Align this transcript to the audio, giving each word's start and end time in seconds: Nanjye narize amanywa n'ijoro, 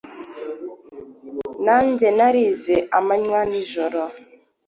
Nanjye 1.65 2.07
narize 2.17 2.75
amanywa 2.97 3.41
n'ijoro, 3.49 4.01